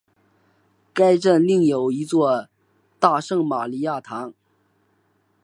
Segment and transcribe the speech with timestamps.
[0.95, 2.47] 该镇另有一座
[2.99, 4.33] 大圣马利亚堂。